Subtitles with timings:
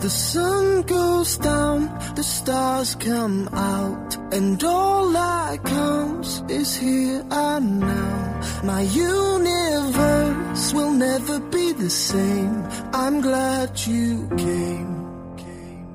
[0.00, 7.80] The sun goes down, the stars come out, and all that counts is here and
[7.80, 8.40] now.
[8.64, 12.64] My universe will never be the same.
[12.92, 14.92] I'm glad you came.
[15.38, 15.86] came,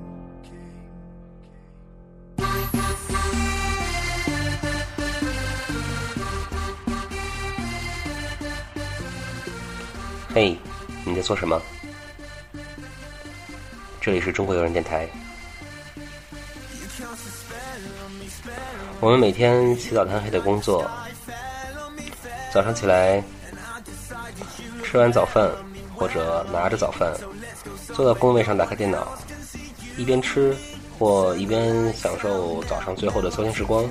[0.44, 0.70] came.
[10.34, 10.58] 嘿，
[11.06, 11.62] 你在做什么？
[14.05, 15.09] 这里是中国有人电台。
[19.01, 20.87] 我们每天起早贪黑的工作，
[22.53, 23.25] 早上起来
[24.83, 25.51] 吃完早饭，
[25.95, 27.15] 或者拿着早饭，
[27.95, 29.17] 坐到工位上打开电脑，
[29.97, 30.55] 一边吃
[30.99, 33.87] 或一边享受早上最后的休闲时光，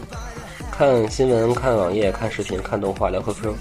[0.71, 3.51] 看新闻、看网页、看视频、看动画、聊 QQ。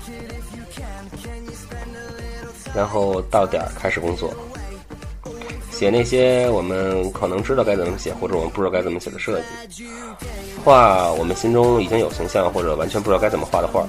[2.75, 4.35] 然后到点儿开始工作，
[5.83, 9.85] 写那些我们可能知道该怎么写，或者我们不知道该怎么写的设计，
[10.65, 13.85] 画我们心中已经有形象或者完全不知道该怎么画的画，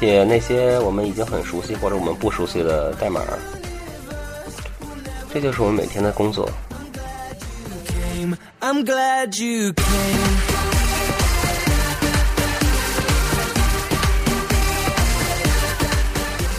[0.00, 3.20] 写那些我们已经很熟悉或者我们不熟悉的代码，
[5.32, 6.50] 这就是我们每天的工作。
[8.58, 9.84] I'm glad you came.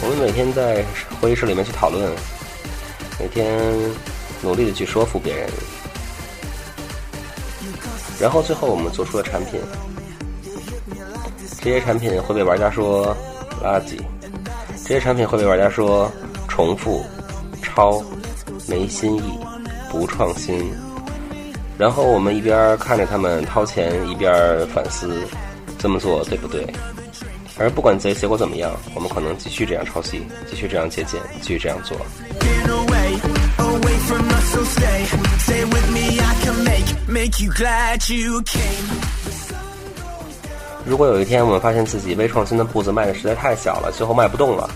[0.00, 0.82] 我们每天在
[1.20, 2.10] 会议室里面去讨论，
[3.18, 3.74] 每天
[4.42, 5.48] 努力的去说服别人，
[8.20, 9.60] 然后最后我们做出了产品。
[11.60, 13.14] 这些产品会被玩家说
[13.60, 13.98] 垃圾，
[14.84, 16.10] 这些产品会被玩家说
[16.48, 17.04] 重复、
[17.60, 18.00] 抄、
[18.68, 19.38] 没新意、
[19.90, 20.72] 不创新。
[21.76, 24.32] 然后我们一边看着他们掏钱，一边
[24.68, 25.20] 反思
[25.78, 26.64] 这么做对不对。
[27.58, 31.96] 而不管结结果怎么样，我们可能继续这样抄袭，继续这样借鉴，继续这样做。
[33.58, 35.04] away from us, so stay.
[35.38, 38.84] Stay with me, I can make make you glad you came.
[40.84, 44.70] 如果有一天我们发现自己微创新的步子迈的实在太小了，最后迈不动了，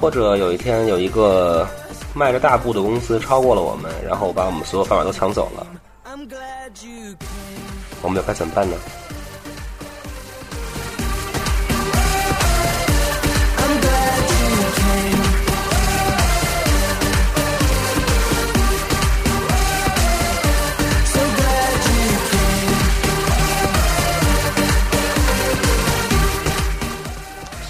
[0.00, 1.68] 或者有一天有一个
[2.12, 5.66] 迈着大步的公司超过了我们，然后把我们所有饭碗都抢走了，
[8.02, 8.76] 我们又该怎么办呢？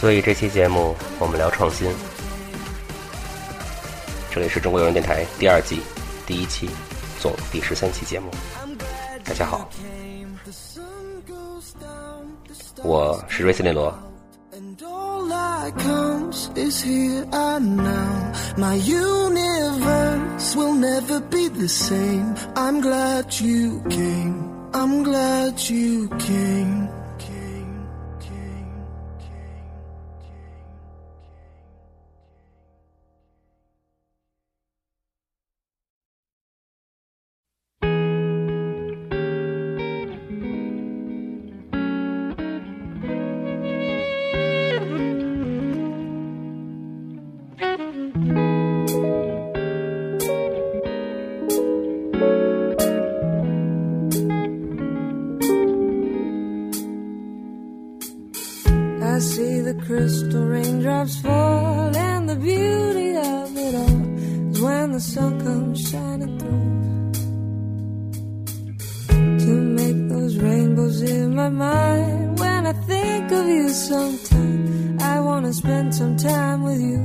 [0.02, 1.88] 所以这期节目我们聊创新。
[4.32, 5.80] 这里是中国有线电台第二季
[6.26, 6.68] 第一期，
[7.20, 8.28] 总第十三期节目。
[9.22, 9.70] 大家好，
[12.82, 13.96] 我是瑞斯林罗。
[73.32, 77.03] Of you sometime, I wanna spend some time with you.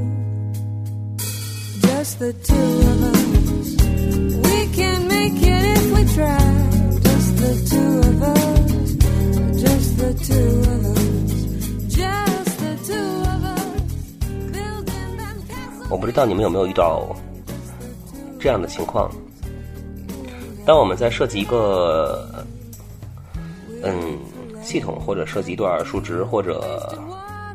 [1.82, 3.68] Just the two of us.
[4.48, 6.48] We can make it if we try.
[7.08, 8.72] Just the two of us.
[9.64, 11.18] Just the two of us
[11.98, 13.66] just the two of us
[15.90, 17.16] 我不知道你们有没有遇到
[18.40, 19.10] 这样的情况。
[20.66, 22.46] 当我们在设计一个
[23.84, 24.20] 嗯
[24.68, 26.62] 系统，或者设计一段数值或者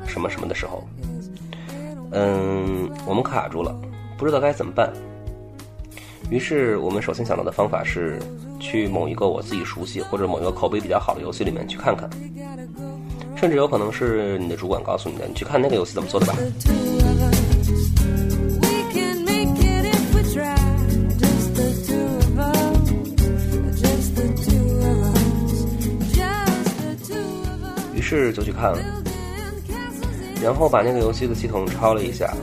[0.07, 0.83] 什么什么的时候，
[2.11, 3.79] 嗯，我们卡住了，
[4.17, 4.91] 不知道该怎么办。
[6.31, 8.19] 于是我们首先想到的方法是
[8.59, 12.09] 去某一个我自己熟悉或者某一个口碑比较好的游戏里面去看看，
[13.37, 16.33] 甚至有可能是你的主管告诉你的，你去看那个游戏怎么做的吧。
[28.17, 28.79] 是就去看了。
[30.43, 32.35] 然后把那个游戏的系统抄了一下，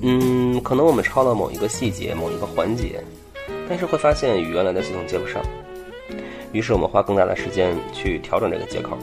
[0.00, 3.02] 嗯，可能我们抄了某一个细节、某一个环节，
[3.68, 5.42] 但是会发现与原来的系统接不上，
[6.52, 8.96] 于是我们花更大的时间去调整这个接口，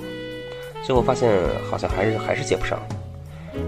[0.84, 1.32] 最后发现
[1.70, 2.80] 好像还是还是接不上，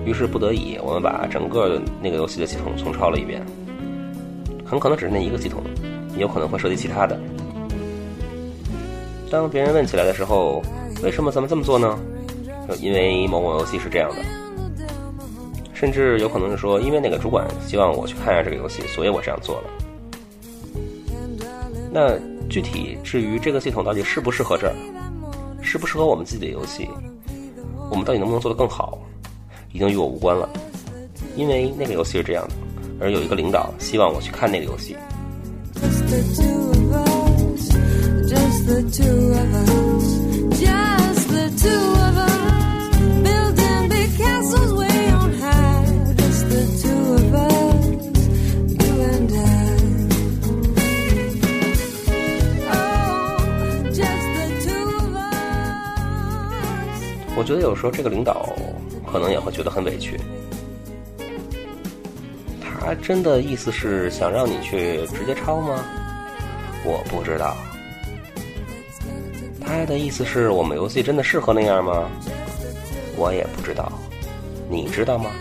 [0.03, 3.45] 于是不得已，我们把整个那个游戏的系统重抄了一遍，
[4.65, 5.61] 很可能只是那一个系统，
[6.15, 7.15] 也有可能会涉及其他的。
[9.33, 10.61] 当别人问起来的时候，
[11.01, 11.97] 为什么咱们这么做呢？
[12.79, 14.17] 因为某某游戏是这样的，
[15.73, 19.63] 甚至有可能是说，因为那个主管希望我去看一下这个游戏，所以我这样做了。
[21.91, 22.15] 那
[22.47, 24.75] 具体至于这个系统到底适不适合这儿，
[25.63, 26.87] 适不适合我们自己的游戏，
[27.89, 28.99] 我们到底能不能做得更好，
[29.71, 30.47] 已经与我无关了。
[31.35, 32.53] 因为那个游戏是这样的，
[33.01, 34.95] 而有一个领导希望我去看那个游戏。
[57.35, 58.55] 我觉得有时候这个领导
[59.11, 60.17] 可能也会觉得很委屈。
[62.61, 65.83] 他真的意思是想让你去直接抄吗？
[66.85, 67.55] 我不知道。
[69.73, 72.07] 他的意思是我们游戏真的适合那样吗？
[73.17, 73.91] 我也不知道，
[74.69, 75.31] 你知道吗？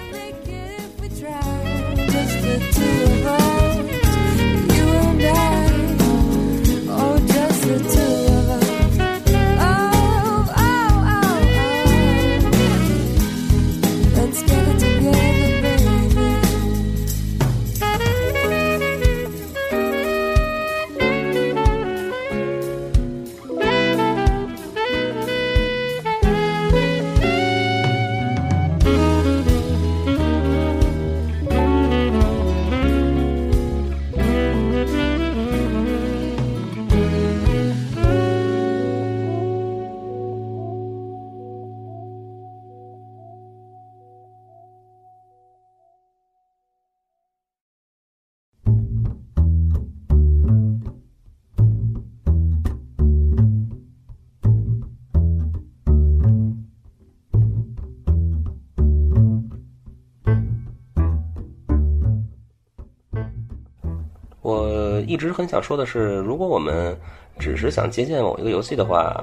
[65.06, 66.96] 一直很想说的是，如果我们
[67.38, 69.14] 只是想借鉴某一个游戏的话，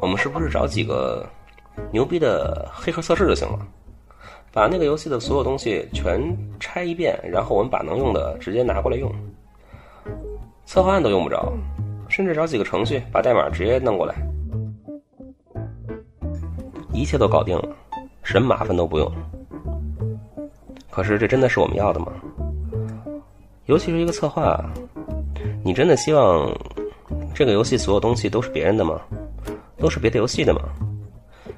[0.00, 1.26] 我们是不是找几个
[1.92, 3.58] 牛逼的黑客测试就行了？
[4.52, 6.20] 把那个游戏的所有东西全
[6.58, 9.12] 拆一遍，然后我们把能用的直接拿过来用，
[10.66, 11.52] 策划案都用不着，
[12.08, 14.14] 甚至找几个程序把代码直接弄过来，
[16.92, 17.68] 一切都搞定了，
[18.24, 19.08] 什么麻烦都不用。
[20.90, 22.12] 可是这真的是我们要的吗？
[23.66, 24.60] 尤其是一个策划，
[25.62, 26.50] 你真的希望
[27.34, 29.00] 这个游戏所有东西都是别人的吗？
[29.76, 30.60] 都是别的游戏的吗？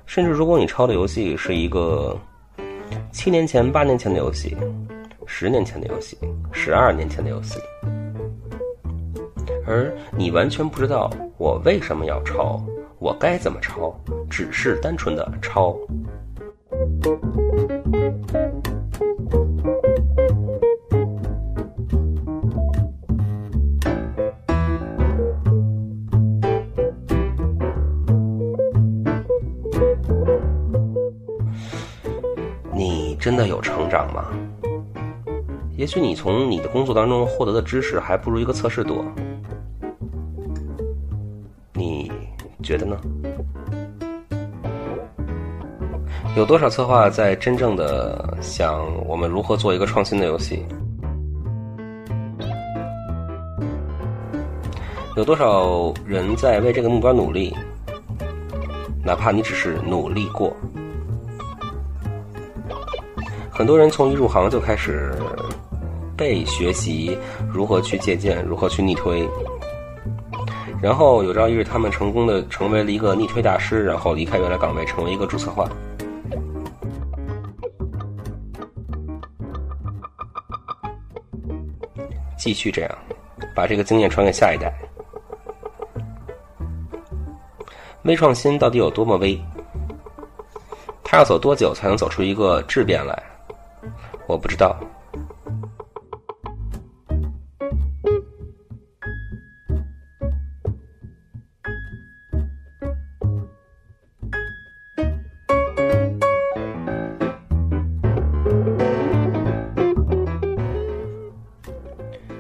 [0.07, 2.19] 甚至如果你抄的游戏是一个
[3.13, 4.57] 七年前、八年前的游戏，
[5.27, 6.19] 十年前的游戏，
[6.53, 7.59] 十二年前的游戏，
[9.67, 12.61] 而你完全不知道我为什么要抄，
[12.99, 13.95] 我该怎么抄，
[14.29, 15.77] 只是单纯的抄。
[33.23, 34.25] 真的有成长吗？
[35.77, 39.05] 也许你从你的工作当中获得的知识还不如一个测试多，
[41.73, 42.11] 你
[42.65, 42.99] 觉得呢？
[46.35, 50.67] 有多少策划在真正的想我们如何做一个创新的游戏？
[55.17, 57.57] 有多少人在为这个目标努力？
[59.05, 60.53] 哪怕你只是努力过。
[63.55, 65.15] 很多人从一入行就开始
[66.17, 67.17] 被学习
[67.53, 69.29] 如何去借鉴，如何去逆推，
[70.81, 75.69] 然后有朝一日他们成功的成为了一个逆推大师，然后离开原来岗位，成为一个主策划，
[82.39, 82.99] 继续这样，
[83.55, 84.73] 把这个经验传给下一代。
[88.05, 89.39] 微创新到底有多么微？
[91.05, 93.23] 它要走多久才能走出一个质变来？
[94.33, 94.75] 我不知道。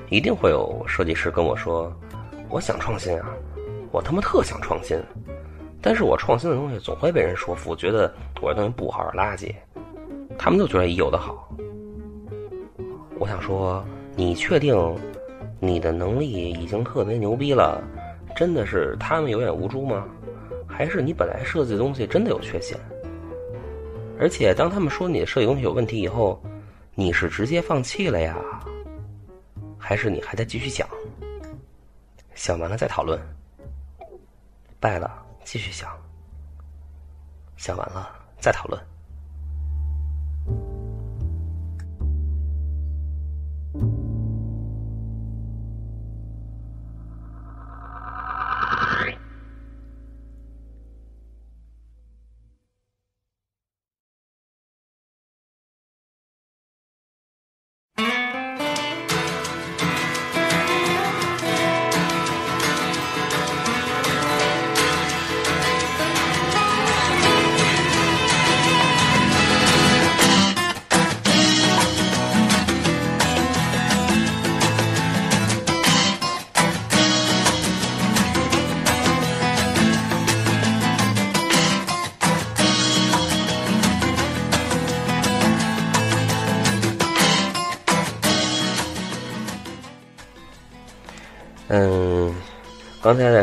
[0.08, 1.92] 一定会有设计师跟我说
[2.48, 3.34] ：“我想创新啊，
[3.90, 4.98] 我他妈特想创新。”
[5.82, 9.54] 但是我创新的东西总会被人说服，觉得我这东西不好，是垃圾。
[10.38, 11.48] 他们就觉得有的好。
[13.22, 13.84] 我想说，
[14.16, 14.74] 你确定
[15.60, 17.80] 你的能力已经特别牛逼了？
[18.34, 20.08] 真的是他们有眼无珠吗？
[20.66, 22.76] 还是你本来设计的东西真的有缺陷？
[24.18, 26.42] 而且当他们说你的设计东西有问题以后，
[26.96, 28.36] 你是直接放弃了呀，
[29.78, 30.84] 还是你还在继续想？
[32.34, 33.16] 想完了再讨论，
[34.80, 35.24] 败了。
[35.44, 35.96] 继续想，
[37.56, 38.10] 想完了
[38.40, 38.82] 再讨论。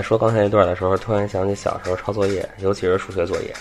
[0.10, 3.54] 说刚才那段的时候，突然想起小时候抄作业，尤其是数学作业，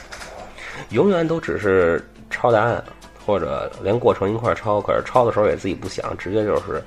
[0.92, 2.82] 永远都只是抄答案，
[3.26, 4.80] 或者连过程一块抄。
[4.80, 6.82] 可是抄的时候也自己不想，直接就是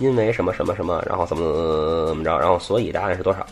[0.00, 3.46] 因为什么什么什么，然后怎么怎么着，然后所以答案是多少？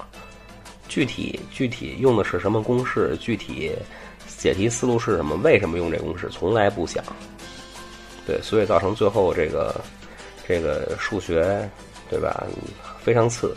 [0.88, 3.16] 具体具体用的是什么公式？
[3.20, 3.70] 具体
[4.26, 5.36] 解题思路是什么？
[5.44, 6.28] 为什么用这公式？
[6.28, 7.04] 从来不想。
[8.26, 9.80] 对，所以造成最后这个
[10.44, 11.70] 这个数学，
[12.10, 12.48] 对吧？
[13.00, 13.54] 非常次。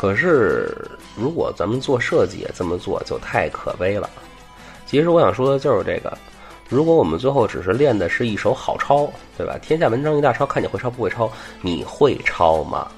[0.00, 0.74] 可是，
[1.14, 4.08] 如果咱们做设计也这么做，就太可悲了。
[4.86, 6.16] 其实我想说的就是这个：
[6.70, 9.58] 如果我们最后只是练的是一手好抄，对吧？
[9.60, 11.30] 天下文章一大抄，看你会抄不会抄？
[11.60, 12.90] 你会抄吗？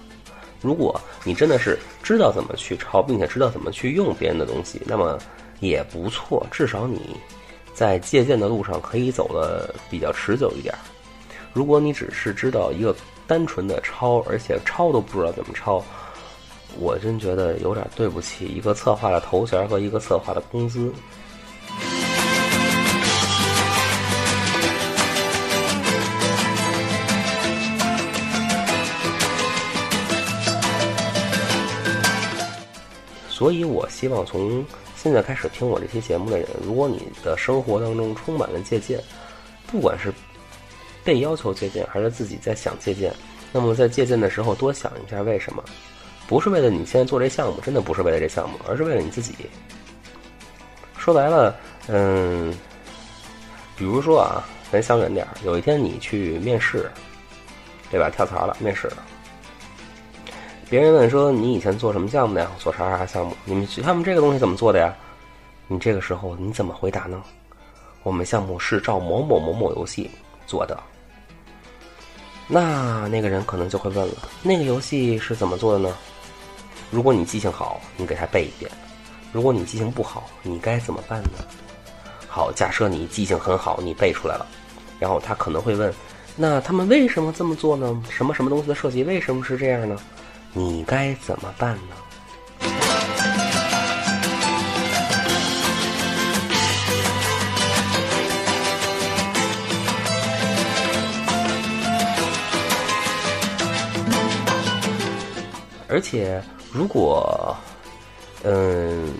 [0.60, 5.18] 如果你真的是知道怎么去抄，并且知道怎么去用别人的东西，那么
[5.58, 6.46] 也不错。
[6.52, 7.16] 至少你
[7.74, 10.72] 在借鉴的路上可以走的比较持久一点。
[11.52, 12.94] 如果你只是知道一个
[13.26, 15.84] 单纯的抄，而且抄都不知道怎么抄。
[16.78, 20.92] 我真觉得有点对不起一个策划的头衔和一个策划的工资。
[33.28, 34.64] 所以我希望从
[34.94, 39.02] 现在开始听我这期节目的人，如果你的生活当中充满了借鉴，
[39.66, 40.12] 不管是
[41.02, 43.12] 被要求借鉴，还是自己在想借鉴，
[43.50, 45.64] 那么在借鉴的时候多想一下为什么。
[46.32, 49.34] 不是为了你现在做这项目，真的不是为了这项目，而是为了你自己。
[50.96, 51.54] 说白了，
[51.88, 52.50] 嗯，
[53.76, 56.90] 比如说啊，咱想远点儿，有一天你去面试，
[57.90, 58.08] 对吧？
[58.08, 59.04] 跳槽了，面试了。
[60.70, 62.50] 别人问说你以前做什么项目的呀？
[62.58, 63.36] 做啥啥项目？
[63.44, 64.96] 你们他们这个东西怎么做的呀？
[65.68, 67.22] 你这个时候你怎么回答呢？
[68.04, 70.10] 我们项目是照某某某某游戏
[70.46, 70.82] 做的。
[72.48, 75.94] 那那个人可能就会问了，那个游戏是怎么做的呢？
[76.92, 78.70] 如果你记性好，你给他背一遍；
[79.32, 81.38] 如果你记性不好，你该怎么办呢？
[82.28, 84.46] 好，假设你记性很好，你背出来了，
[85.00, 85.90] 然后他可能会问：
[86.36, 88.02] 那他们为什么这么做呢？
[88.10, 89.96] 什么什么东西的设计为什么是这样呢？
[90.52, 91.96] 你该怎么办呢？
[105.88, 106.42] 而且。
[106.72, 107.54] 如果，
[108.44, 109.12] 嗯，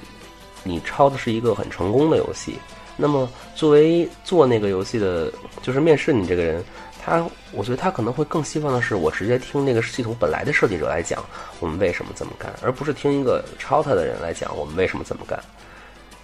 [0.65, 2.59] 你抄的是一个很成功的游戏，
[2.97, 5.31] 那么作为做那个游戏的，
[5.61, 6.65] 就是面试你这个人，
[7.05, 11.23] 他，我觉得他可能会更希望的是，我直接听那个系统本来的设计者来讲，
[11.61, 15.39] 我们为什么这么干，而不是听一个抄他的人来讲，我们为什么这么干。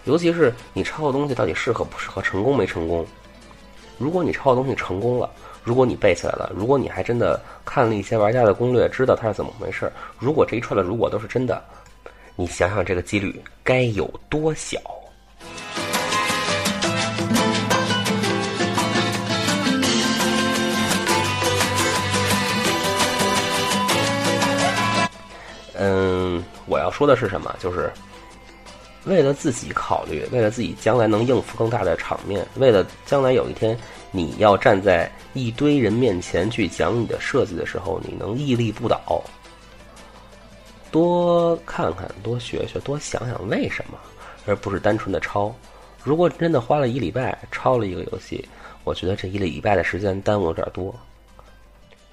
[0.05, 3.07] 尤其是你抄的东西到底适合不适合，成功没成功？
[3.99, 5.31] 如果你抄的东西成功了。
[5.69, 11.63] 如果你背起来了，如果你还真的看了一些玩家的攻略，知道它是怎么回事如果这一串的如果都是真的，
[12.37, 14.81] 你想想这个几率该有多小？
[25.75, 27.55] 嗯，我要说的是什么？
[27.61, 27.93] 就是
[29.09, 33.77] 为了自己考虑，为了自己将来能应付更大的场面，为了将来有一天
[34.11, 39.23] 你要站在一堆人面前去讲你的设计的时候，你能屹立不倒。
[40.91, 43.99] 多看看，多学学，多想想为什么，
[44.47, 45.55] 而不是单纯的抄。
[46.03, 48.47] 如果真的花了一礼拜抄了一个游戏，
[48.85, 50.95] 我觉得这一礼拜的时间耽误有点多。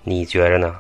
[0.04, 0.80] 你觉着呢？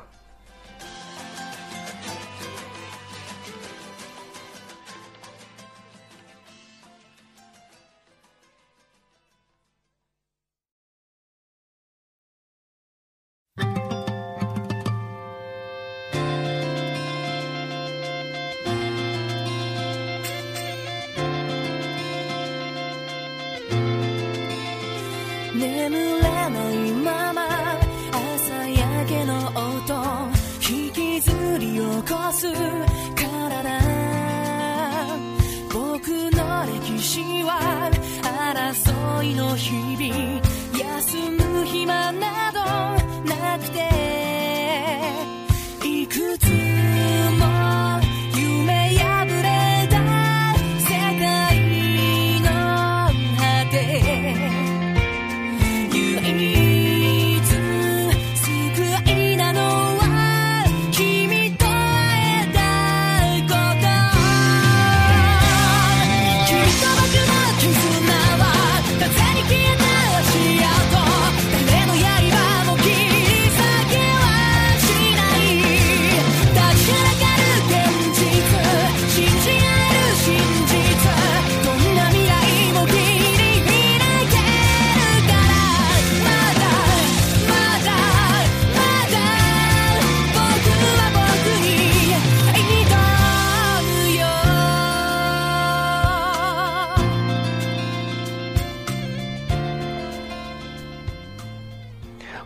[25.89, 27.45] 眠れないまま
[28.11, 29.93] 朝焼けの音
[30.67, 31.79] 引きずり起
[32.11, 32.51] こす
[33.15, 33.79] 体。
[35.71, 37.91] 僕の歴史は
[38.23, 39.94] 争いの日。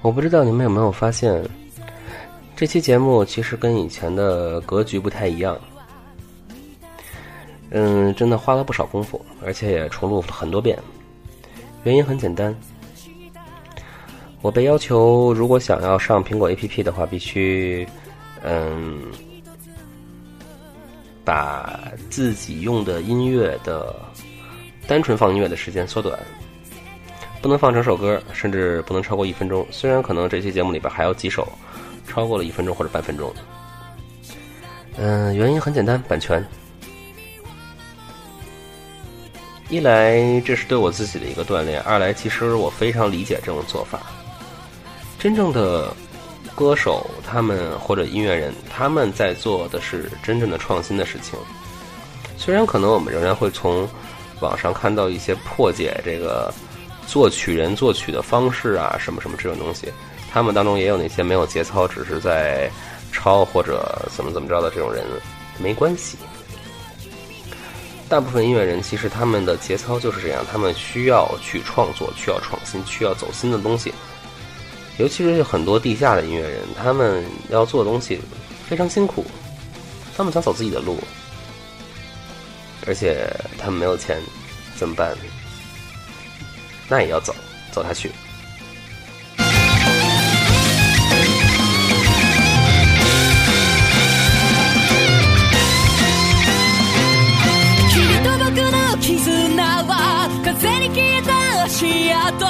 [0.10, 1.48] 我不知道你们有没有发现，
[2.56, 5.56] 这期节目其实跟以前的格局不太一样。
[7.69, 10.76] 嗯，真的花了不少功夫，而且也重录了很多遍。
[11.84, 12.58] 原因很简单，
[14.41, 17.88] 我被要求如果想要上苹果 APP 的话，必须
[18.41, 19.04] 嗯
[21.24, 23.95] 把自己用的音乐的
[24.88, 26.19] 单纯放音乐的时间缩短。
[27.41, 29.65] 不能放整首歌，甚至不能超过一分钟。
[29.71, 31.47] 虽然可能这期节目里边还有几首
[32.06, 33.34] 超过了一分钟或者半分钟。
[34.97, 36.45] 嗯，原因很简单，版权。
[39.69, 44.02] 一来这是对我自己的一个锻炼，二来其实我非常理解这种做法。
[45.17, 45.93] 真正的
[46.56, 51.39] 歌手他们或者音乐人，他们在做的是真正的创新的事情。
[52.36, 53.88] 虽然可能我们仍然会从
[54.41, 56.54] 网上看到一些破解这个。
[57.10, 59.91] 作曲人作曲的方式啊，什么什么这种东西，
[60.32, 62.69] 他们当中也有那些没有节操，只是在
[63.12, 65.04] 抄或者怎么怎么着的这种人，
[65.58, 66.17] 没关系。
[68.08, 73.91] 大部分音乐人其实他们的节操就是这样，他们需要去创作，需要创新，需要走新的东西。
[75.00, 78.19] 尤其是很多地下的音乐人，他们要做的东西
[78.67, 79.26] 非常辛苦，
[80.15, 81.00] 他们想走自己的路，
[82.86, 84.22] 而且他们没有钱，
[84.76, 85.15] 怎么办？
[86.89, 87.32] 那也要走，
[87.71, 88.12] 走下去。
[97.93, 102.45] 君と僕の絆は風に消えた足跡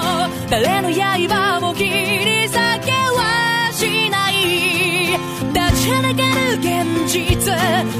[0.49, 2.53] 誰の刃も切り裂
[2.85, 4.33] けはしない
[5.53, 6.65] 立ちはだかる現
[7.05, 7.13] 実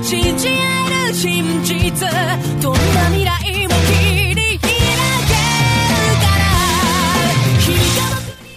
[0.02, 2.08] 信じ合える真実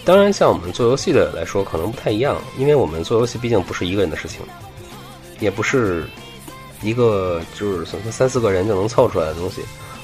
[0.05, 4.41] 当然，像我们做游戏的来说，可能不太一样，因为我们做游戏毕竟不是一个人的事情，
[5.39, 6.05] 也不是
[6.81, 9.61] 一个就是三四个人就能凑出来的东西，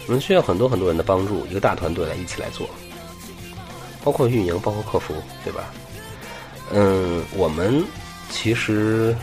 [0.08, 2.66] 我们需要很多很多人的帮助，一个大团队来一起来做，
[4.02, 5.66] 包括运营，包括客服，对吧？
[6.72, 7.84] 嗯，我们
[8.30, 9.14] 其实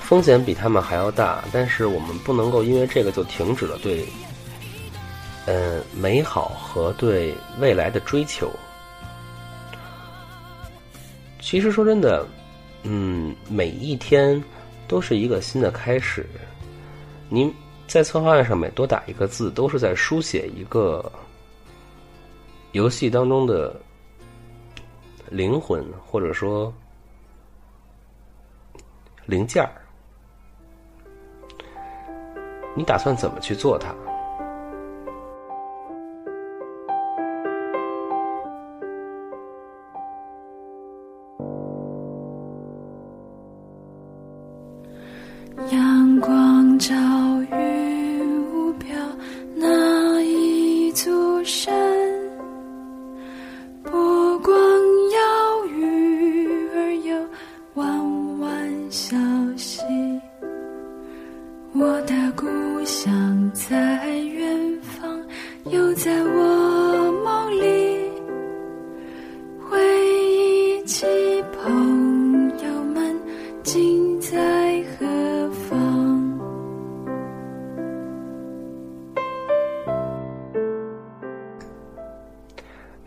[0.00, 4.06] 风险比他们还要大，但是我们不能够因为这个就停止了对，
[5.44, 8.50] 嗯，美好和对未来的追求。
[11.42, 12.24] 其实说真的，
[12.84, 14.42] 嗯，每一天
[14.86, 16.24] 都是一个新的开始。
[17.28, 17.52] 您
[17.88, 21.10] 在策划案上面多打一个字，都是在书写一个
[22.70, 23.74] 游戏当中的
[25.28, 26.72] 灵魂，或者说
[29.26, 29.72] 零件儿。
[32.74, 33.92] 你打算怎么去做它？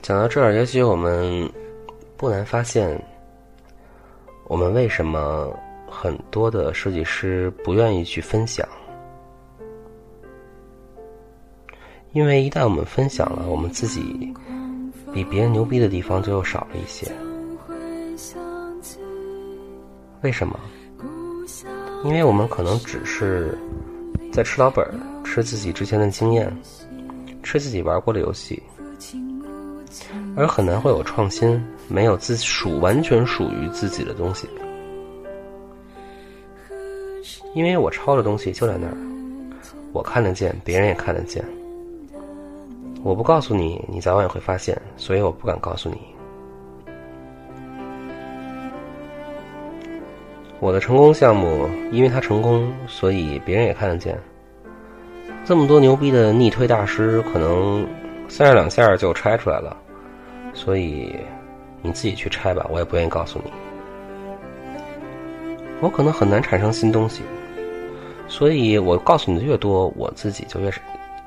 [0.06, 1.52] 讲到这儿，也许我们
[2.16, 3.04] 不难发现，
[4.44, 5.52] 我们为什么
[5.90, 8.64] 很多的设计师不愿意去分享，
[12.12, 14.32] 因为一旦我们分享了，我们自己
[15.12, 17.12] 比别人牛逼的地方就又少了一些。
[20.22, 20.60] 为什么？
[22.04, 23.58] 因为我们可能只是
[24.32, 26.56] 在吃老本儿，吃自己之前的经验，
[27.42, 28.62] 吃自己玩过的游戏。
[30.36, 34.50] 而很难会有创新，没有自属完全属于自己的东西。
[37.54, 38.98] 因为我抄的东西就在那儿，
[39.94, 41.44] 我看得见，别人也看得见。
[43.02, 45.98] 我不告诉你，你早晚也会发现，所以我不敢告诉你。
[50.60, 54.20] 我的成功项目，因为它成功，所以别人也看得见。
[55.46, 57.88] 这么多牛逼的逆推大师，可能
[58.28, 59.78] 三下两下就拆出来了。
[60.56, 61.16] 所以
[61.84, 63.52] 你自己去拆吧，我也不愿意告诉你。
[65.82, 67.22] 我可能很难产生新东西，
[68.28, 70.80] 所以我告诉你的越多，我自己就越是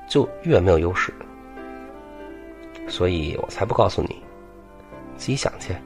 [0.09, 1.13] 就越没有优势，
[2.89, 4.21] 所以我才不告诉你，
[5.17, 5.77] 自己想去。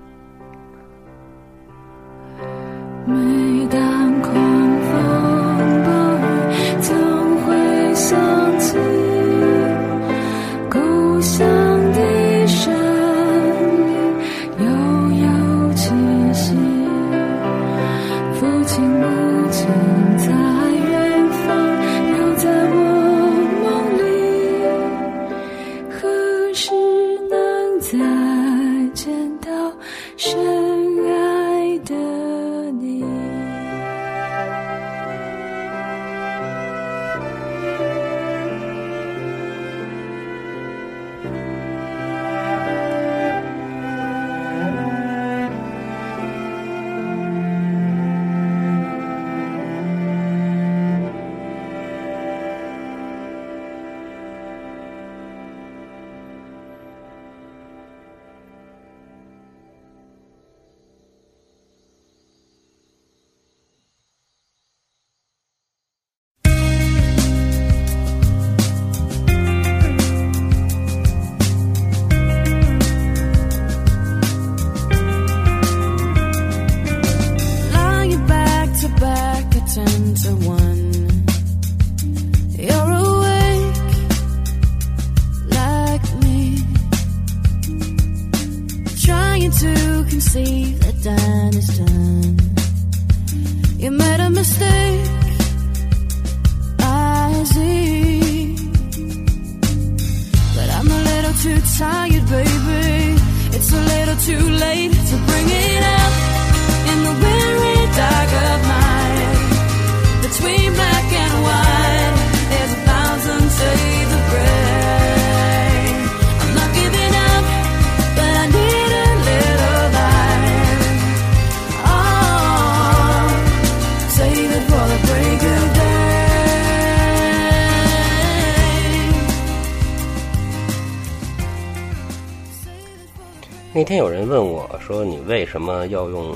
[136.03, 136.35] 要用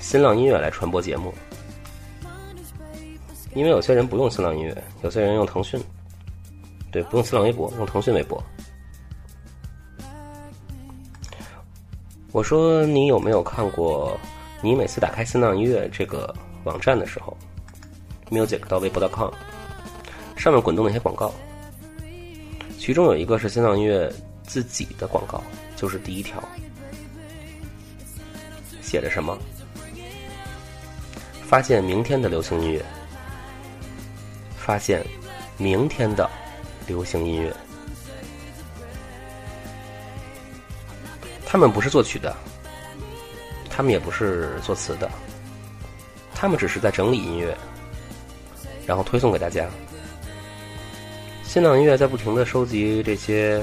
[0.00, 1.34] 新浪音乐来传播节目？”
[3.54, 5.80] 因为有些人不用新浪音乐，有些人用腾讯，
[6.92, 8.42] 对，不用新浪微博，用腾讯微博。
[12.30, 14.16] 我说你有没有看过？
[14.60, 17.36] 你每次打开新浪音乐这个网站的时候
[18.30, 19.30] ，music 到微博 .com
[20.36, 21.32] 上面滚动的一些广告，
[22.78, 25.42] 其中有一个是新浪音乐自己的广告，
[25.74, 26.42] 就是第一条，
[28.88, 29.36] 写着什么？
[31.46, 32.82] 发现明天的流行音乐，
[34.56, 35.04] 发现
[35.58, 36.28] 明天的
[36.86, 37.54] 流行音乐。
[41.44, 42.34] 他们不是作曲的，
[43.68, 45.10] 他们也不是作词的，
[46.34, 47.54] 他们只是在整理音乐，
[48.86, 49.68] 然后推送给大家。
[51.44, 53.62] 新浪音乐在不停的收集这些，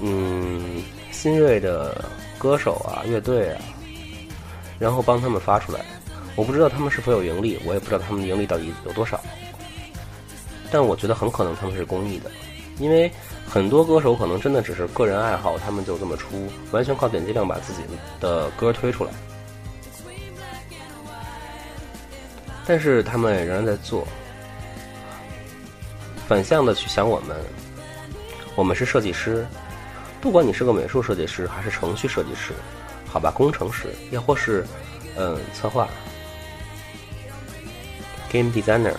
[0.00, 2.04] 嗯，新锐的
[2.38, 3.60] 歌手啊、乐队啊，
[4.78, 5.84] 然后帮他们发出来。
[6.36, 9.20] 我不知道他们是否有盈利，我也不知道他们的盈利到底有多少，
[10.70, 12.30] 但我觉得很可能他们是公益的，
[12.78, 13.10] 因为
[13.48, 17.80] 很多歌手可能真的只是个人爱好，他们就这么出，完全靠点击量把自己
[18.20, 19.10] 的歌推出来。
[22.66, 24.06] 但是他们仍然在做。
[26.28, 27.34] 反向的去想我们，
[28.54, 29.46] 我们是设计师，
[30.20, 32.52] 不管你是个美术设计师还是程序设计师，
[33.10, 34.66] 好吧，工程师，也或是
[35.16, 35.88] 嗯策划
[38.30, 38.94] ，game designer，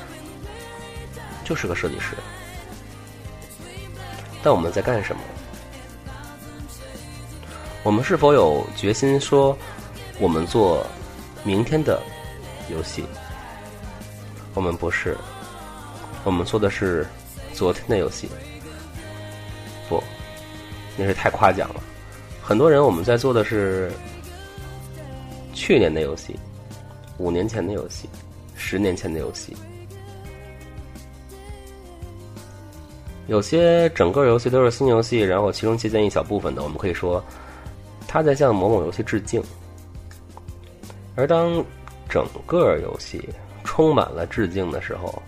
[1.44, 2.16] 就是个设计师。
[4.42, 5.22] 但我们在干什么？
[7.84, 9.58] 我们是否有决心说，
[10.20, 10.86] 我们做
[11.44, 12.02] 明天的
[12.70, 13.06] 游戏？
[14.54, 15.16] 我们不是，
[16.24, 17.08] 我们做的是。
[17.52, 18.30] 昨天的游戏，
[19.90, 20.02] 不，
[20.96, 21.84] 那是太夸奖了。
[22.50, 23.92] 很多人我们在做的是
[25.54, 26.36] 去年的游戏，
[27.20, 28.10] 五年前的游戏，
[28.56, 29.56] 十年前的游戏。
[33.28, 37.24] 有些整个游戏都是新游戏，然后其中借鉴一小部分的，我们可以说
[38.08, 39.40] 他在向某某游戏致敬。
[41.16, 41.64] 而当
[42.10, 43.30] 整个游戏
[43.64, 45.22] 充满了致敬的时候，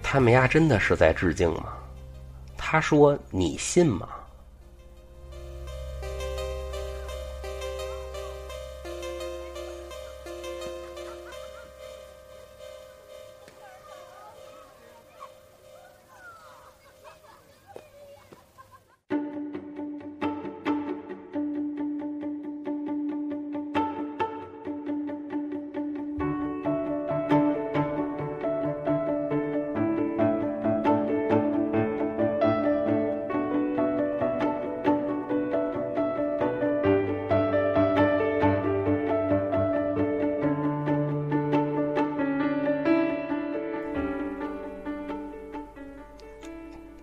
[0.00, 1.72] 他们家真的是在致敬吗？
[2.56, 4.08] 他说：“你信吗？”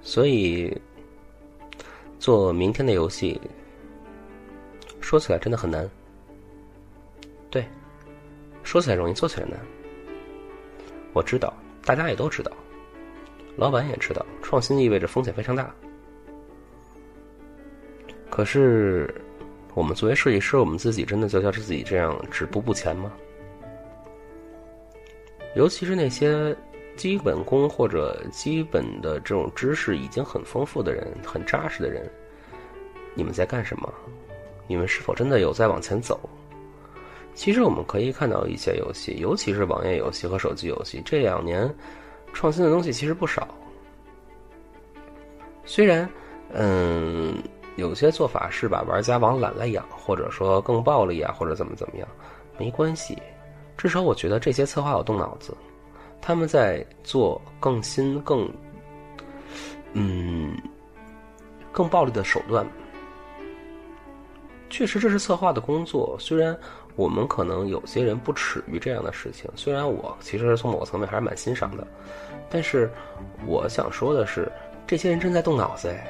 [0.08, 0.74] 所以，
[2.18, 3.42] 做明天的游戏，
[5.02, 5.88] 说起来真的很难。
[7.50, 7.66] 对，
[8.64, 9.60] 说起来容易，做起来难。
[11.12, 12.50] 我知道，大家也都知道，
[13.58, 15.76] 老板也知道，创新意味着风险非常大。
[18.30, 19.14] 可是，
[19.74, 23.12] 我们作为设计师，我们自己真的就像是自己这样止步不前吗？
[25.54, 26.56] 尤其是那些。
[26.98, 32.12] 基本功或者基本的这种知识已经很丰富的人，很扎实的人，
[33.14, 33.94] 你们在干什么？
[34.68, 36.20] 你们是否真的有在往前走？
[37.34, 41.74] 其实我们可以看到一些游戏，尤其是网页游戏和手机游戏，这两年
[42.34, 43.48] 创新的东西其实不少。
[45.64, 46.10] 虽然，
[46.52, 47.36] 嗯，
[47.76, 52.08] 有些做法是把玩家往懒了养，或者说更暴力啊，或者怎么怎么样，
[52.58, 53.18] 没关系，
[53.78, 55.56] 至少我觉得这些策划有动脑子。
[56.22, 58.50] 他们在做更新、更
[59.94, 60.56] 嗯、
[61.72, 62.66] 更暴力的手段。
[64.70, 66.18] 确实，这是策划的工作。
[66.20, 66.56] 虽然
[66.96, 71.88] 我们可能有些人不耻于这样的事情，虽然我其实从某个层面还是蛮欣赏的，
[72.50, 72.92] 但是
[73.46, 74.52] 我想说的是，
[74.86, 75.88] 这些人正在动脑子。
[75.88, 76.06] 哎，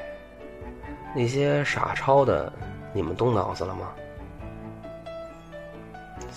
[1.16, 2.52] 那些傻抄的，
[2.94, 3.94] 你们动脑子了吗？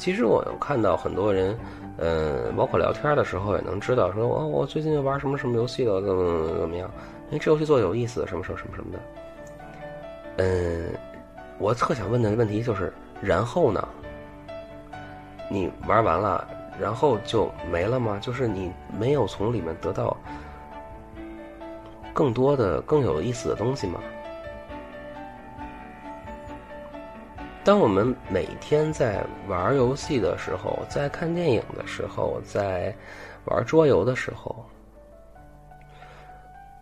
[0.00, 1.56] 其实我看到很多人。
[2.02, 6.90] 嗯，包括聊天的时候也能知道，说哦，我最近玩什么什么游戏了，怎么怎么怎么样？
[7.28, 8.98] 因为，这游戏做的有意思，什么什么什么什么的。
[10.38, 10.88] 嗯，
[11.58, 13.86] 我特想问的问题就是，然后呢？
[15.50, 16.48] 你玩完了，
[16.80, 18.18] 然后就没了吗？
[18.22, 20.16] 就是你没有从里面得到
[22.14, 24.00] 更多的、更有意思的东西吗？
[27.62, 32.94] 当我们每天在玩游戏的时候，在看电影的时候，在
[33.44, 34.64] 玩桌游的时候，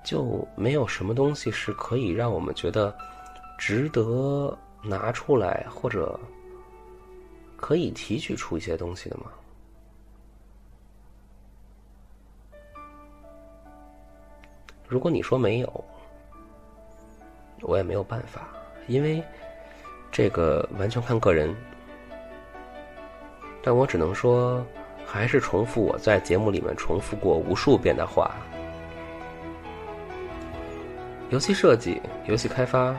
[0.05, 2.97] 就没有什么东西是可以让我们觉得
[3.59, 6.19] 值得拿出来，或者
[7.57, 9.25] 可以提取出一些东西的吗？
[14.87, 15.85] 如果你说没有，
[17.63, 18.49] 我也没有办法，
[18.87, 19.21] 因为。
[20.19, 21.55] 这个完全看个人，
[23.63, 24.67] 但我只能说，
[25.07, 28.35] 还是重复我在节目里面重复过无数遍的话：
[31.31, 32.93] 游戏设计、游戏开发，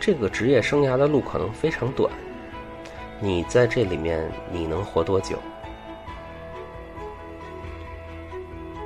[0.00, 2.12] 这个职业生涯的路可能非常短。
[3.20, 5.38] 你在这里面，你能活多久？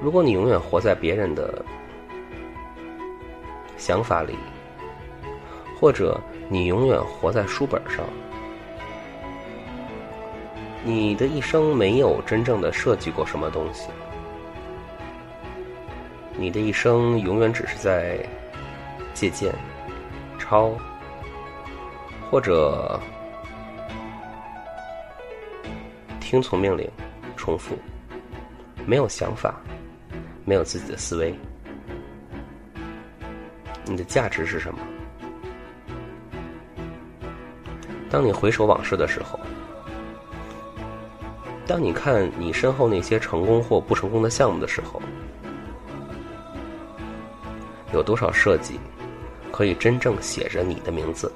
[0.03, 1.65] 如果你永远活在别人的
[3.79, 4.37] 想法里，
[5.81, 8.05] 或者你永远活在书本上，
[10.85, 13.89] 你的一生没有真正的设计过什么东西，
[16.37, 18.19] 你的一生永远只是在
[19.15, 19.55] 借鉴、
[20.39, 20.71] 抄，
[22.31, 23.01] 或者
[26.21, 26.87] 听从命令、
[27.39, 27.75] 重复，
[28.85, 29.55] 没有想法，
[30.45, 31.35] 没有自己的思维，
[33.87, 34.81] 你的价值是什么？
[38.11, 39.39] 当你回首往事的时候，
[41.65, 45.01] 当你看你身后那些成功或不成功的项目的时候，
[47.95, 48.81] 有多少设计
[49.53, 51.31] 可以真正写着你的名字？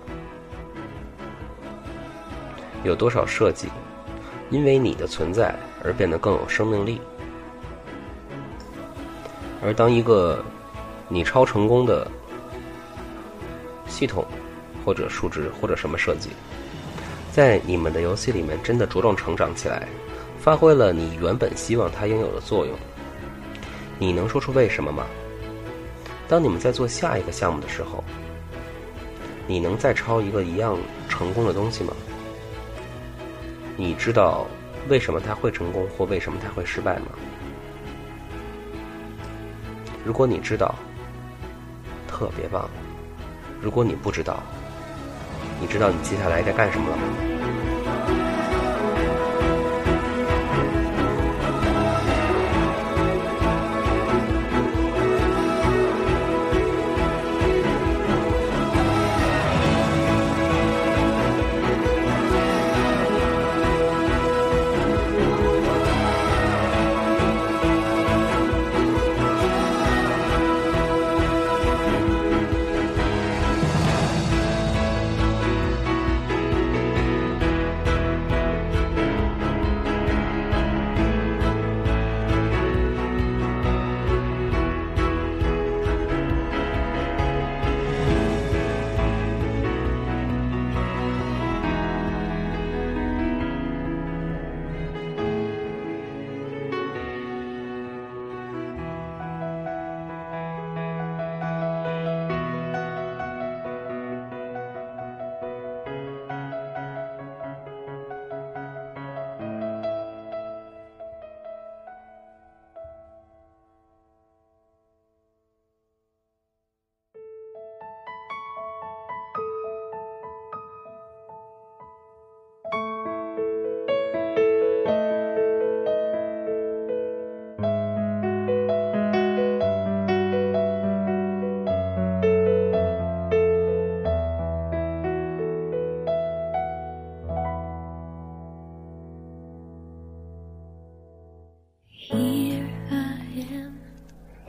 [2.83, 3.69] 有多少设计
[4.51, 7.01] 因为你的存在而变得更有生命力？
[9.63, 10.45] 而当一个
[11.09, 12.07] 你超成功的
[13.87, 14.27] 系统，
[14.85, 16.31] 或者数值，或者什么设计，
[17.35, 19.88] 在你们的游戏里面真的茁壮成长起来，
[20.38, 22.73] 发挥了你原本希望它应有的作用，
[23.99, 25.05] 你能说出为什么吗？
[26.29, 28.05] 当你们在做下一个项目的时候，
[29.49, 31.92] 你能再抄一个一样成功的东西吗？
[33.77, 34.47] 你知道
[34.88, 37.07] 为什么它会成功或为什么它会失败吗？
[40.05, 40.73] 如果你知道，
[42.07, 42.68] 特别棒；
[43.61, 44.40] 如果你不知道，
[45.61, 47.34] 你知道你接下来该干什么了吗？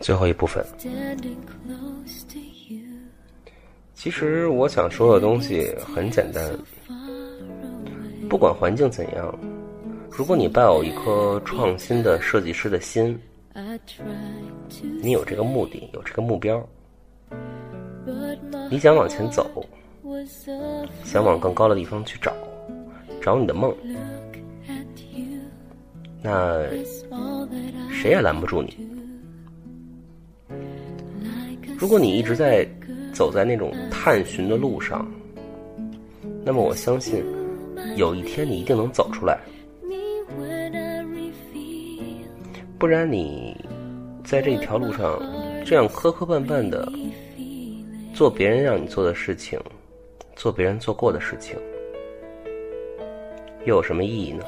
[0.05, 0.63] 最后一部分，
[3.95, 6.47] 其实我想说的东西很简单，
[8.29, 9.35] 不管环境怎样，
[10.11, 13.19] 如果你抱有一颗创新的设计师的心，
[15.01, 16.63] 你有这个目的，有这个目标，
[18.69, 19.65] 你想往前走，
[21.03, 22.31] 想往更高的地方去找，
[23.23, 23.75] 找你的梦，
[26.21, 26.63] 那
[27.91, 28.94] 谁也拦不住你。
[31.77, 32.65] 如果你一直在
[33.13, 35.05] 走在那种探寻的路上，
[36.43, 37.23] 那么我相信，
[37.97, 39.37] 有一天你一定能走出来。
[42.77, 43.55] 不然你
[44.23, 45.19] 在这条路上
[45.65, 46.91] 这样磕磕绊绊的
[48.13, 49.59] 做别人让你做的事情，
[50.35, 51.57] 做别人做过的事情，
[53.65, 54.45] 又有什么意义呢？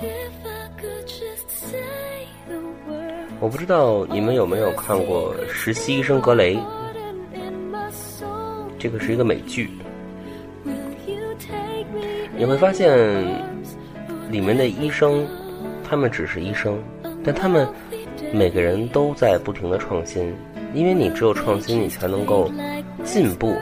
[3.39, 6.55] 我不知道你们有没有看过《实习医生格雷》。
[8.79, 9.69] 这个是一个美剧，
[12.37, 12.95] 你会发现
[14.29, 15.25] 里面的医生，
[15.83, 16.77] 他们只是医生，
[17.23, 17.67] 但他们
[18.31, 20.33] 每个人都在不停的创新，
[20.73, 22.51] 因为你只有创新，你才能够
[23.03, 23.55] 进步，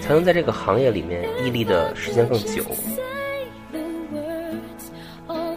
[0.00, 2.62] 才能在这个行业里面屹立的时间更久。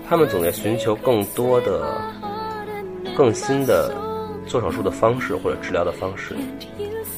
[0.10, 1.86] 他们总在寻求更多的、
[3.16, 3.94] 更新的
[4.48, 6.36] 做手术的方式或者治疗的方式，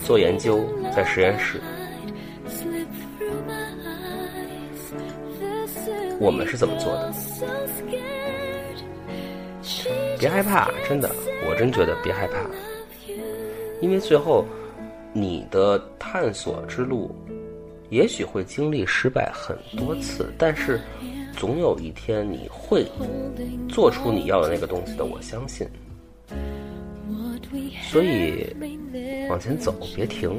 [0.03, 1.61] 做研究，在实验室。
[6.19, 7.13] 我们是怎么做的？
[10.19, 11.09] 别害怕，真的，
[11.47, 12.39] 我真觉得别害怕，
[13.79, 14.45] 因为最后
[15.13, 17.15] 你的探索之路
[17.89, 20.81] 也许会经历失败很多次，但是
[21.37, 22.85] 总有一天你会
[23.69, 25.65] 做出你要的那个东西的，我相信。
[27.81, 28.55] 所以
[29.29, 30.31] 往前走，别停。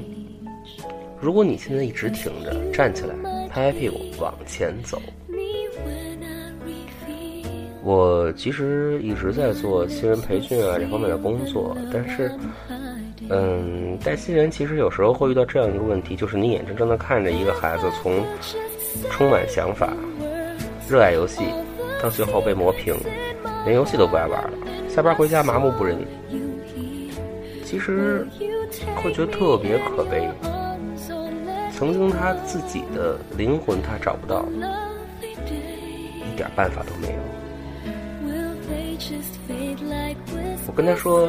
[1.20, 3.14] 如果你现在一直挺着，站起来，
[3.48, 5.00] 拍拍屁股，往前走。
[7.82, 12.30] 我其实一直在做新人培训啊这方面的工作，但是，
[13.30, 18.22] 嗯，带新人其实有时候会遇到这样一个问题，就是你眼睁睁的看着一个孩子从
[19.10, 19.92] 充满想法、
[20.88, 21.42] 热爱游戏，
[22.02, 22.94] 到最后被磨平，
[23.64, 24.52] 连游戏都不爱玩了，
[24.88, 25.98] 下班回家麻木不仁，
[27.70, 28.26] 其实
[28.96, 30.28] 会觉得特别可悲。
[31.72, 34.44] 曾经他自己的灵魂他找不到，
[35.22, 37.20] 一点办法都没有。
[40.66, 41.28] 我跟他说，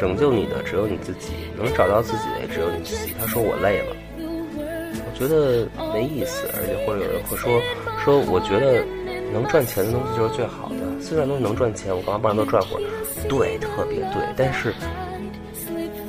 [0.00, 3.14] 拯救你的只有你自己，能找到自己的也只有你自己。
[3.16, 7.62] 他说我累了，我觉得没意思，而且或者有人会说
[8.04, 8.84] 说，我觉得
[9.32, 11.00] 能赚钱的东西就是最好的。
[11.00, 12.82] 虽然东西能赚钱，我干嘛不让它赚会儿？
[13.28, 14.20] 对，特别对。
[14.36, 14.74] 但是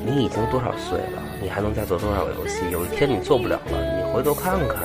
[0.06, 1.22] 你已经多少岁了？
[1.42, 2.70] 你还能再做多少个游戏？
[2.72, 4.78] 有一天你做不了了，你回头看看，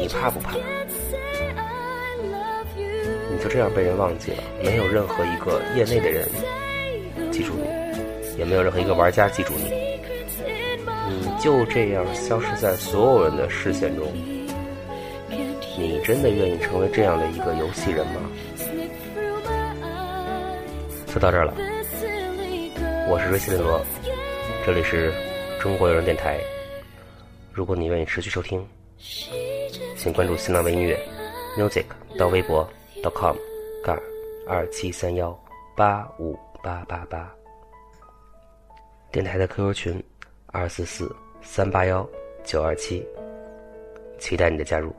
[0.00, 0.54] 你怕不怕？
[3.30, 6.28] 你就这样被人忘记了，没有任何一个业内的人
[7.30, 9.70] 记住你，也没有任何一个玩家记住你，
[11.08, 14.06] 你就这样消失在所有人的视线中。
[15.76, 18.20] 你真的愿意成为这样的一个游戏人吗？
[21.06, 21.54] 就到这儿了，
[23.10, 23.80] 我是瑞希雷罗，
[24.66, 25.10] 这里是
[25.58, 26.38] 中国有人电台。
[27.54, 28.62] 如果你愿意持续收听，
[29.96, 30.94] 请关注新浪微音乐
[31.56, 31.84] music
[32.18, 32.68] 到微博。
[33.14, 33.34] com
[33.82, 33.98] 杠
[34.46, 35.32] 二七三幺
[35.74, 37.32] 八五八八八，
[39.10, 40.04] 电台的 QQ 群
[40.48, 42.06] 二四四三八幺
[42.44, 43.06] 九二七，
[44.18, 44.94] 期待你的加入。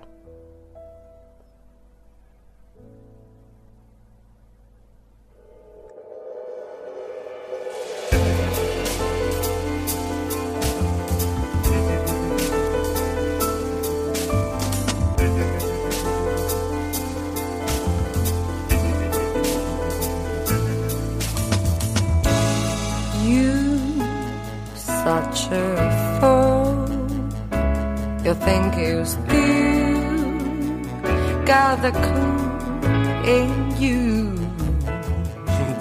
[31.50, 33.50] Got the cool in
[33.82, 34.38] you.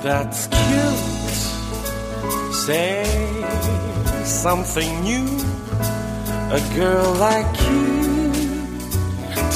[0.02, 1.34] That's cute.
[2.54, 3.04] Say
[4.24, 5.28] something new.
[6.58, 8.32] A girl like you,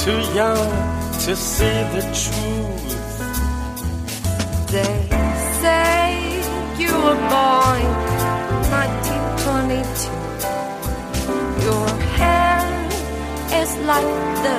[0.03, 0.69] too young
[1.25, 3.15] to see the truth.
[4.73, 4.97] They
[5.63, 6.03] say
[6.77, 7.83] you were born
[8.69, 10.13] 1922.
[11.65, 12.65] Your hair
[13.61, 14.11] is like
[14.45, 14.57] the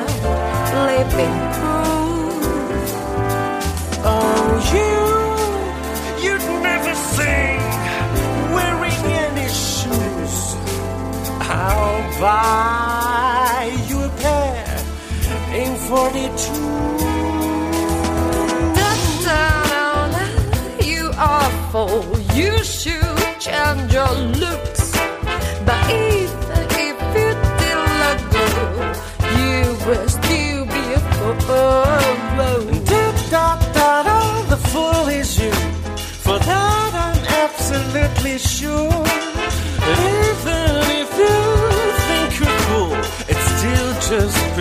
[0.88, 1.43] living
[4.76, 4.96] you,
[6.24, 7.60] you'd never sing
[8.56, 10.36] wearing any shoes.
[11.40, 14.78] I'll buy you a pair
[15.62, 16.73] in 42.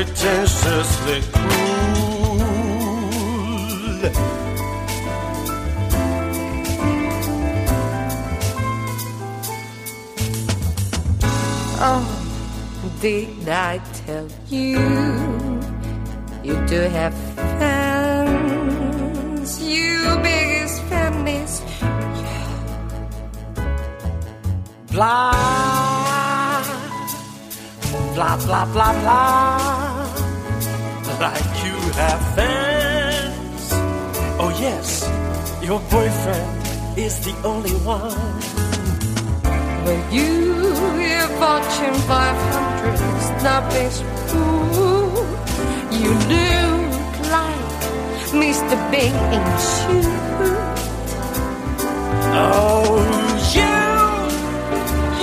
[0.04, 2.40] Pretentiously cruel.
[11.86, 12.06] Oh,
[13.02, 14.80] did I tell you?
[16.44, 18.72] You do have fans.
[19.62, 21.62] You biggest fan is
[24.92, 26.64] Blah,
[28.14, 29.93] blah, blah, blah, blah.
[31.24, 33.72] Like you have fans.
[34.42, 35.10] Oh, yes,
[35.64, 38.36] your boyfriend is the only one.
[39.86, 40.34] Well, you,
[41.00, 42.98] your Fortune 500
[43.40, 45.24] snobbish fool.
[46.02, 46.92] You look
[47.32, 47.72] like
[48.72, 49.06] to be
[49.72, 50.60] true.
[52.36, 53.00] Oh,
[53.56, 53.74] you,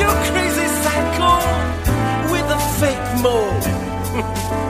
[0.01, 1.35] you crazy psycho
[2.33, 4.67] with a fake mood.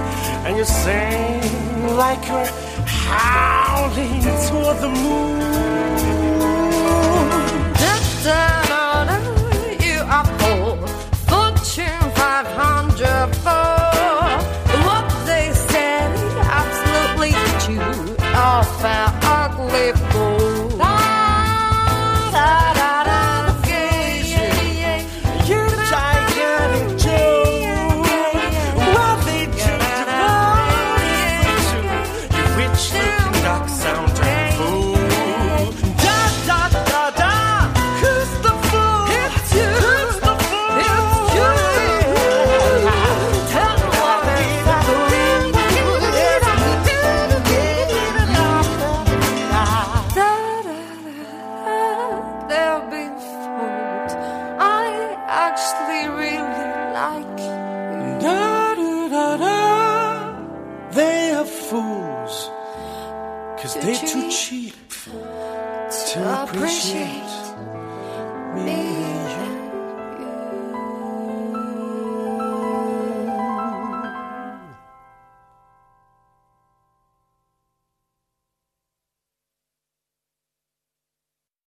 [0.50, 2.44] and you sing like you're
[2.84, 5.49] howling toward the moon.